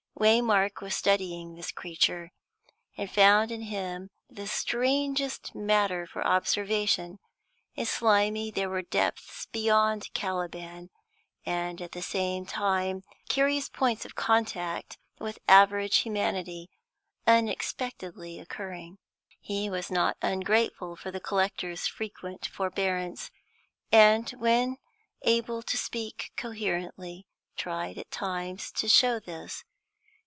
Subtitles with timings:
[0.19, 2.29] Waymark was studying this creature,
[2.95, 7.17] and found in him the strangest matter for observation;
[7.73, 10.91] in Slimy there were depths beyond Caliban,
[11.43, 16.69] and, at the same time, curious points of contact with average humanity,
[17.25, 18.99] unexpectedly occurring.
[19.39, 23.31] He was not ungrateful for the collector's frequent forbearance,
[23.91, 24.77] and, when
[25.23, 27.25] able to speak coherently,
[27.57, 29.63] tried at times to show this.